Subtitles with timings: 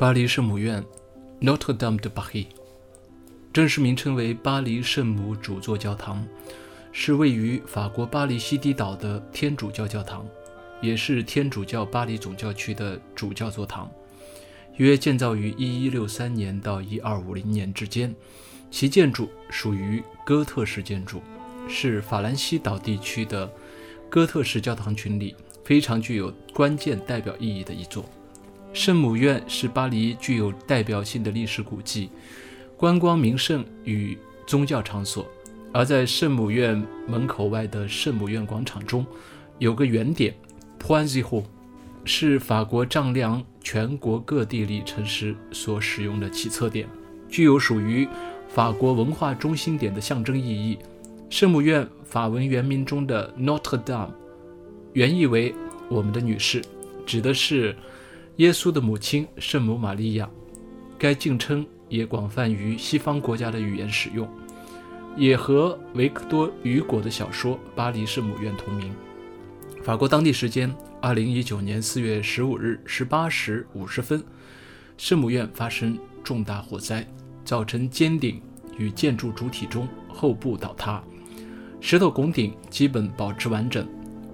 [0.00, 0.82] 巴黎圣母院
[1.42, 2.46] （Notre Dame de Paris）
[3.52, 6.26] 正式名称为巴黎圣母主座教堂，
[6.90, 10.26] 是位于法国巴黎西堤岛的天主教教堂，
[10.80, 13.90] 也是天主教巴黎总教区的主教座堂。
[14.78, 18.14] 约建造于1163年到1250年之间，
[18.70, 21.20] 其建筑属于哥特式建筑，
[21.68, 23.52] 是法兰西岛地区的
[24.08, 28.02] 哥特式教堂群里非常具有关键代表意义的一座。
[28.72, 32.08] 圣母院是巴黎具有代表性的历史古迹、
[32.76, 34.16] 观光名胜与
[34.46, 35.26] 宗教场所。
[35.72, 39.04] 而在圣母院门口外的圣母院广场中，
[39.58, 40.34] 有个圆点
[40.78, 41.44] p o i n z i h o
[42.04, 46.88] 是法国丈量全国各地里程时所使用的起测点，
[47.28, 48.08] 具有属于
[48.48, 50.78] 法国文化中心点的象征意义。
[51.28, 54.10] 圣母院法文原名中的 Notre Dame，
[54.92, 55.54] 原意为
[55.90, 56.62] “我们的女士”，
[57.04, 57.74] 指的是。
[58.40, 60.26] 耶稣的母亲圣母玛利亚，
[60.98, 64.26] 该敬称也广泛于西方国家的语言使用，
[65.14, 68.94] 也和维克多·雨果的小说《巴黎圣母院》同名。
[69.82, 74.24] 法国当地时间二零一九年四月十五日十八时五十分，
[74.96, 77.06] 圣母院发生重大火灾，
[77.44, 78.40] 造成尖顶
[78.78, 81.04] 与建筑主体中后部倒塌，
[81.78, 83.86] 石头拱顶基本保持完整。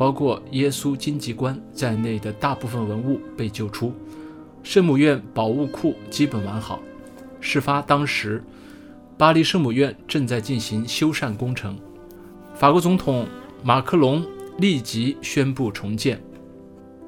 [0.00, 3.92] 包括耶稣荆棘冠在内的大部分文物被救出，
[4.62, 6.80] 圣母院宝物库基本完好。
[7.38, 8.42] 事发当时，
[9.18, 11.78] 巴黎圣母院正在进行修缮工程。
[12.54, 13.26] 法国总统
[13.62, 14.24] 马克龙
[14.56, 16.18] 立即宣布重建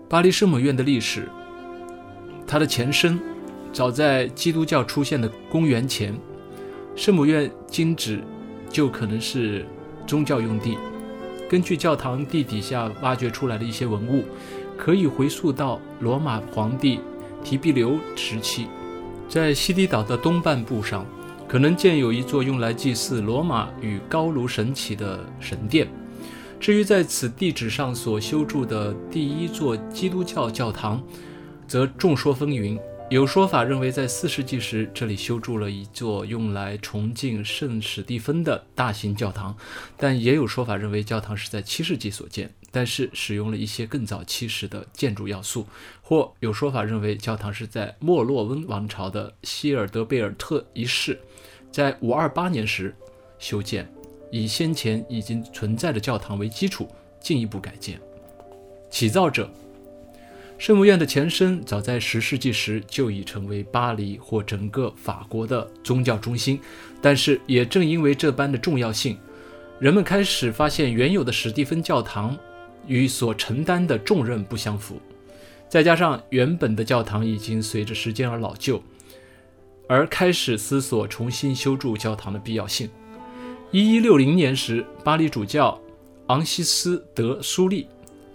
[0.06, 1.26] 巴黎圣母院的历史。
[2.46, 3.18] 它的前身
[3.72, 6.14] 早在基督教出现的公元前，
[6.94, 8.22] 圣母院经址
[8.68, 9.64] 就可能是
[10.06, 10.76] 宗教用地。
[11.52, 14.24] 根据教堂地底下挖掘出来的一些文物，
[14.74, 16.98] 可以回溯到罗马皇帝
[17.44, 18.68] 提庇留时期。
[19.28, 21.04] 在西堤岛的东半部上，
[21.46, 25.86] 可能建有一座用来祭祀罗马与高卢神祇的神殿。
[26.58, 31.02] 至于在此地址上所修筑的第一座基督教教堂，
[31.68, 32.78] 则众说纷纭。
[33.12, 39.54] 有说法认为，在四世纪时，这里修筑了一座用来崇敬圣史蒂芬的大型教堂；
[39.98, 45.66] 但也有说法认为，教堂是在七世纪所建，但是使用了一些更早期时的建筑要素；
[46.00, 51.20] 或有说法认为，教堂是在莫洛温王朝的希尔德贝尔特一世
[51.70, 52.96] 在五二八年时
[53.38, 53.86] 修建，
[54.30, 56.88] 以先前已经存在的教堂为基础
[57.20, 58.00] 进一步改建。
[58.90, 59.52] 起造者。
[60.62, 66.60] 圣母院的前身早在十世纪时就已成为巴黎或整个法国的宗教中心，
[67.00, 69.18] 但是也正因为这般的重要性，
[69.80, 72.38] 人们开始发现原有的史蒂芬教堂
[72.86, 75.00] 与所承担的重任不相符，
[75.68, 78.80] 再加上原本的教堂已经随着时间而老旧，
[79.88, 82.88] 而开始思索重新修筑教堂的必要性。
[83.72, 85.76] 一一六零年时，巴黎主教
[86.28, 87.88] 昂西斯·德·苏利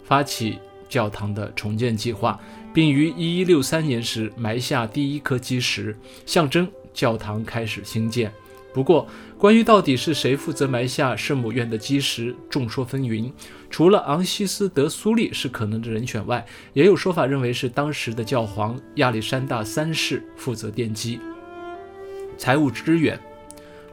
[0.04, 0.59] 发起。
[0.88, 2.40] 教堂的重建计划，
[2.74, 8.31] 并于1163年时埋下第一颗基石，象征教堂开始兴建。
[8.74, 9.08] 不过，
[9.40, 13.31] 关于到底是谁负责埋下圣母院的基石，众说纷纭。
[13.72, 21.20] 除了昂西斯·德·苏利是可能的人选外，也有说法认为是当时的教皇亚历山大三世负责奠基。
[22.38, 23.20] 财务支援，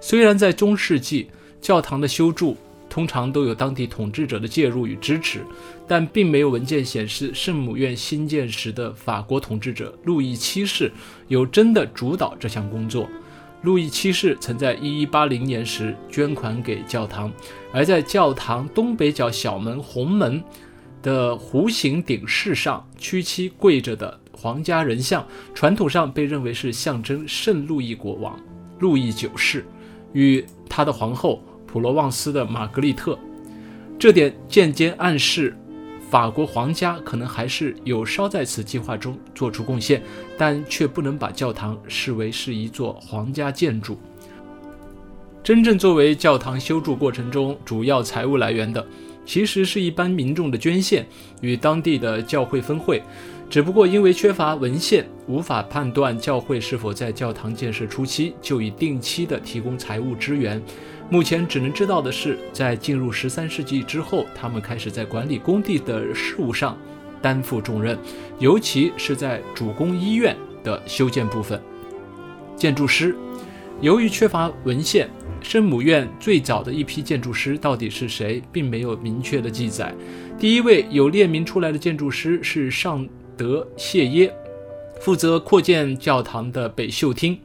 [0.01, 1.31] 虽然在中世纪，
[1.63, 2.55] 教堂的修筑。
[2.95, 5.45] 通常都有当地统治者的介入与支持，
[5.85, 10.93] 但并没有文件显示圣母院新建时的法国统治者路易七世
[11.27, 13.09] 有真的主导这项工作。
[13.63, 17.33] 路易七世曾在1180年时捐款给教堂，
[17.73, 20.41] 而在教堂东北角小门红门
[21.03, 28.39] 的弧形顶饰上屈膝跪着的皇家人像，传统上被认为是象征圣路易国王
[28.79, 29.67] 路易九世
[30.13, 31.43] 与他的皇后。
[31.75, 33.19] 普罗旺斯的玛格丽特，
[33.99, 35.57] 这点间接暗示
[36.09, 40.01] 法国皇家可能还是有稍在此计划中做出贡献，
[40.39, 43.99] 但却不能把教堂视为是一座皇家建筑。
[45.43, 48.87] 真正作为教堂修筑过程中主要财务来源的，
[49.27, 51.05] 其实是一般民众的捐献
[51.41, 53.03] 与当地的教会分会。
[53.51, 60.63] 只不过因为缺乏文献，无法判断教会是否在教堂建设初期就已定期的提供财务支援。
[61.15, 66.77] 目前只能知道的是，在进入十三世纪之后，他们开始在管理工地的事务上
[67.23, 67.97] 担负重任，
[68.41, 71.63] 尤其是在主攻医院的修建部分。
[72.57, 73.15] 建筑师，
[73.81, 75.09] 由于缺乏文献，
[75.41, 79.95] 圣母院最早的一批建筑师到底是谁，并没有明确的记载。
[80.37, 84.35] 第一位有列明出来的建筑师是尚德谢耶，
[85.01, 87.39] 负责扩建教堂的北秀厅。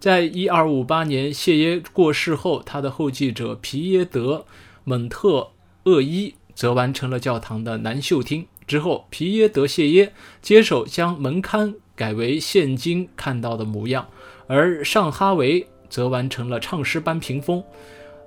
[0.00, 4.36] 在一二五八年谢耶过世后，他的后继者皮耶德·
[4.84, 5.50] 蒙特
[5.84, 8.46] 厄伊则完成了教堂的南秀厅。
[8.66, 14.08] 之后，皮耶德·谢耶接手，将门龛改为现今看到的模样，
[14.46, 17.62] 而尚哈维则完成了唱诗班屏风。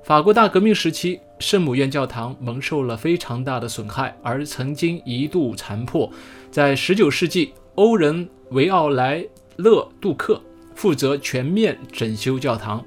[0.04, 6.12] 法国大革命时期，圣母院教堂蒙受了非常大的损害，而曾经一度残破。
[6.52, 9.26] 在19世纪，欧人维奥莱
[9.56, 10.40] 勒杜克。
[10.76, 12.84] 负责全面整修教堂，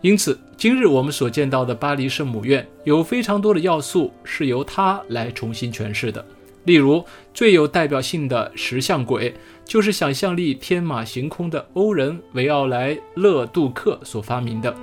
[0.00, 6.24] 因此今日我们所见到的巴黎圣母院有非常多的要素是由他来重新诠释的。
[6.64, 9.34] 例如，最有代表性的石像鬼
[9.64, 14.74] 就是想象力天马行空的欧人维奥莱勒杜克所发明的。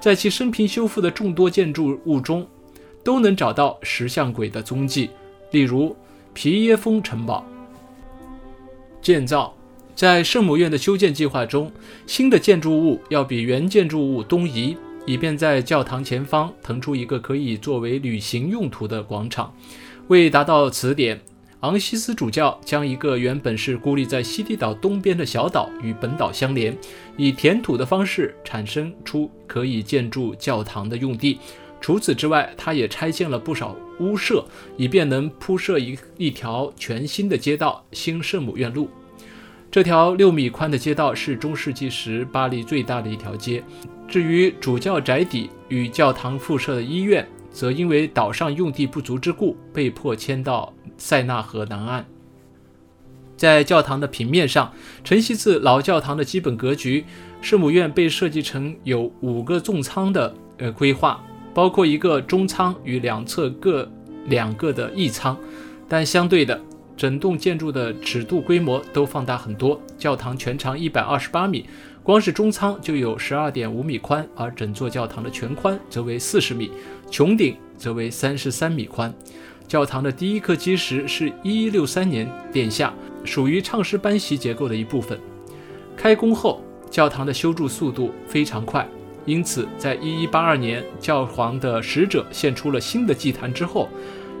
[0.00, 2.46] 在其生平修复的众多建筑物中，
[3.02, 5.10] 都能找到石像鬼的踪迹。
[5.50, 5.94] 例如，
[6.32, 7.44] 皮耶峰城堡
[9.02, 9.55] 建造。
[9.96, 11.72] 在圣母院的修建计划中，
[12.06, 14.76] 新的建筑物要比原建筑物东移，
[15.06, 19.54] 以便在教堂前方腾出一个可以作为旅行用途的广场。
[20.08, 21.18] 为达到此点，
[21.60, 26.76] 昂西斯主教将一个原本是孤立在西堤岛东边的小岛与本岛相连，
[27.16, 31.38] 以填土的方式产生出可以建筑教堂的用地。
[31.80, 34.44] 除此之外，他也拆建了不少屋舍，
[34.76, 38.90] 以便能铺设一一条全新的街道——新圣母院路。
[39.76, 43.62] 这条六米宽的街道是中世纪时巴黎最大的一条街。
[44.08, 52.06] 至于主教宅邸与教堂附设的医院，则因为岛上用地不足之故，被迫迁到塞纳河南岸。
[53.36, 54.72] 在教堂的平面上，
[55.04, 57.04] 承袭自老教堂的基本格局，
[57.42, 63.86] 圣母院被设计成有五个纵舱的呃规划，包括一个中舱与两侧各
[64.24, 65.36] 两个的翼舱，
[65.86, 66.58] 但相对的。
[66.96, 69.80] 整栋建筑的尺度规模都放大很多。
[69.98, 71.66] 教堂全长一百二十八米，
[72.02, 76.70] 光是中舱就有十二点五米宽，而整座教堂的全宽则为四十米，
[77.10, 79.12] 穹顶则为三十三米宽。
[79.68, 82.94] 教堂的第一颗基石是一一六三年奠下，
[83.24, 85.18] 属于唱诗班席结构的一部分。
[85.96, 88.88] 开工后，教堂的修筑速度非常快，
[89.24, 93.88] 因此在一一八二年教皇的使者献出了新的祭坛之后。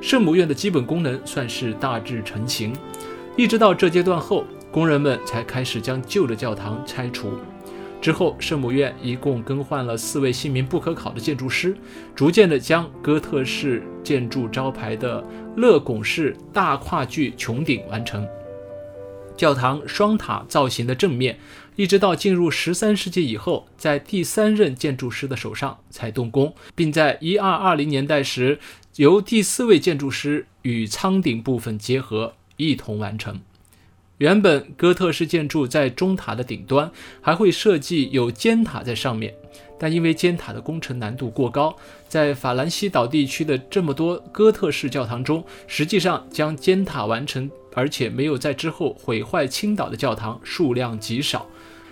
[0.00, 2.72] 圣母院的基本功能算是大致成型，
[3.36, 7.32] 一直到这阶段后，工人们才开始将旧的教堂拆除。
[8.00, 11.74] 之后，圣母院一共更换了四位姓名不可考的建筑师，
[12.14, 15.24] 逐渐地将哥特式建筑招牌的
[15.56, 18.24] 乐拱式大跨距穹顶完成。
[19.36, 21.38] 教堂双塔造型的正面，
[21.74, 28.58] 一直到进入十三世纪以后，在第三任建筑师的手上才动工，并在一二二零年代时。
[28.96, 33.38] 由第四位建筑师与舱顶部分结合，一同完成。
[34.16, 36.90] 原本哥特式建筑在中塔的顶端
[37.20, 39.34] 还会设计有尖塔在上面，
[39.78, 41.76] 但因为尖塔的工程难度过高，
[42.08, 51.46] 在法兰西岛地区的这么多哥特式教堂中，实际上将尖塔完成而且没有在之后毁坏倾倒的教堂数量极少。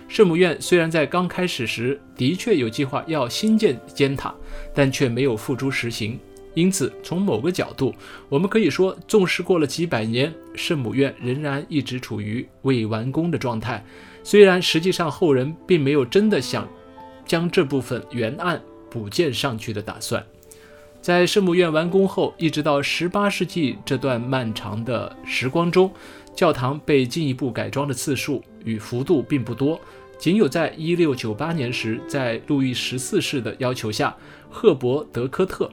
[0.07, 4.33] 圣母院虽然在刚开始时的确有计划要新建尖塔，
[4.73, 6.19] 但却没有付诸实行。
[6.55, 7.93] 因此，从某个角度，
[8.29, 13.85] 我们可以说，纵使过了几百年，圣母院仍然一直处于未完工的状态。
[14.23, 16.67] 虽然实际上后人并没有真的想
[17.25, 18.59] 将这部分原案
[18.89, 20.25] 补建上去的打算。
[21.01, 25.93] 在圣母院完工后，一直到18世纪这段漫长的时光中，
[26.33, 29.79] 教堂被进一步改装的次数与幅度并不多，
[30.17, 34.15] 仅有在1698年时，在路易十四世的要求下，
[34.49, 35.69] 赫伯德科特。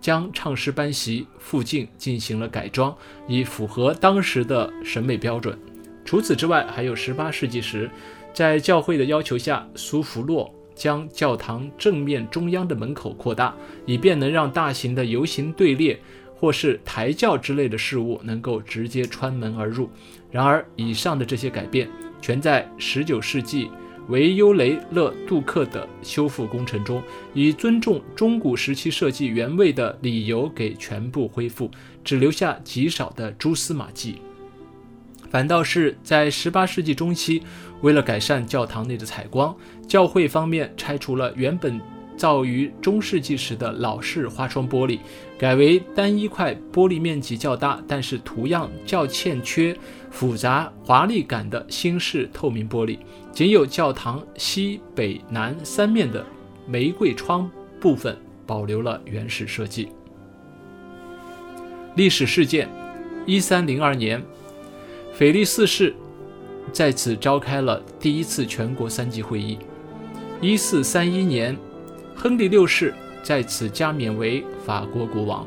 [0.00, 5.58] 将唱诗班席附近进行了改装，以符合当时的审美标准。
[6.04, 7.90] 除此之外，还有18世纪时，
[8.32, 16.00] 在教会的要求下，苏弗洛将教堂正面中央的门口扩大，以便能让大型的游行队列
[16.34, 19.90] 或是抬轿之类的事物能够直接穿门而入。
[20.30, 21.88] 然而，以上的这些改变
[22.22, 23.70] 全在19世纪。
[24.08, 27.02] 维尤雷勒杜克的修复工程中，
[27.34, 31.70] 以尊重中古时期设计原位的理由给全部恢复，
[32.02, 34.16] 只留下极少的蛛丝马迹。
[35.30, 37.42] 反倒是在18世纪中期，
[37.82, 39.54] 为了改善教堂内的采光，
[39.86, 41.78] 教会方面拆除了原本
[42.16, 44.98] 造于中世纪时的老式花窗玻璃，
[45.38, 49.76] 改为单一块玻璃面积较大，但是图样较欠缺
[50.10, 52.98] 复杂华丽感的新式透明玻璃。
[53.32, 56.26] 仅有教堂西北南三面的
[56.66, 57.48] 玫瑰窗
[57.80, 59.88] 部分保留了原始设计。
[61.94, 62.68] 历史事件：
[63.26, 64.20] 一三零二年，
[65.12, 65.94] 腓力四世
[66.72, 69.58] 在此召开了第一次全国三级会议。
[70.40, 71.56] 一四三一年，
[72.16, 75.46] 亨利六世在此加冕为法国国王。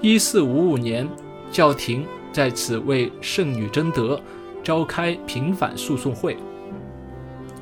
[0.00, 1.08] 一四五五年，
[1.50, 4.20] 教廷在此为圣女贞德
[4.62, 6.36] 召开平反诉讼会。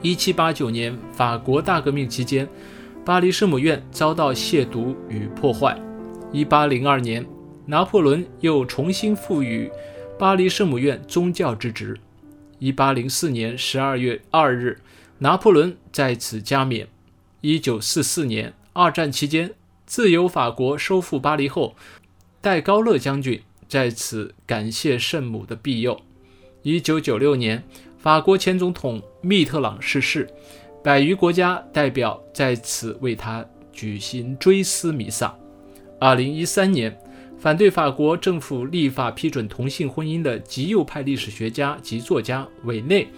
[0.03, 2.49] 一七八九年，法国大革命期间，
[3.05, 5.77] 巴黎圣母院遭到亵渎与破坏。
[6.31, 7.27] 一八零二年，
[7.67, 9.71] 拿破仑又重新赋予
[10.19, 11.99] 巴黎圣母院宗教之职。
[12.59, 14.79] 一八零四年十二月二日，
[15.19, 16.87] 拿破仑在此加冕。
[17.41, 19.53] 一九四四年，二战期间，
[19.87, 21.75] 自由法国收复巴黎后，
[22.41, 26.01] 戴高乐将军在此感谢圣母的庇佑。
[26.63, 27.63] 一九九六年。
[28.01, 30.29] 法国前总统密特朗逝世，
[30.85, 35.37] 百余国家代表在此为他举行追思弥撒。
[35.99, 36.97] 二零一三年，
[37.41, 43.09] 反对法国政府立法批准同性婚姻的极右派历史学家及作家韦内，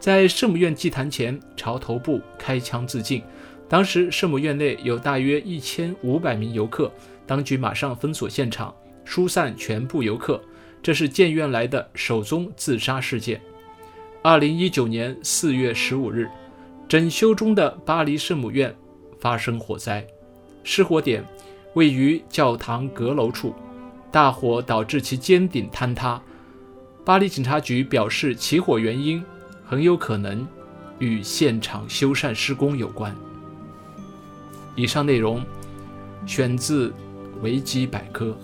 [0.00, 3.22] 在圣母院祭坛前朝头部开枪自尽。
[3.68, 6.92] 当时圣母院内有大约一千五百名游客，
[7.24, 10.40] 当局马上封锁现场，疏散全部游客。
[10.82, 13.40] 这是建院来的首宗自杀事件。
[14.22, 16.28] 二零一九年四月十五日，
[16.86, 18.74] 整修中的巴黎圣母院
[19.18, 20.06] 发生火灾，
[20.62, 21.24] 失火点
[21.72, 23.54] 位于教堂阁楼处，
[24.10, 26.20] 大火导致其尖顶坍塌。
[27.02, 29.24] 巴黎警察局表示，起火原因
[29.64, 30.46] 很有可能
[30.98, 33.14] 与现场修缮施工有关。
[34.76, 35.42] 以上内容
[36.26, 36.92] 选自
[37.40, 38.36] 维基百科。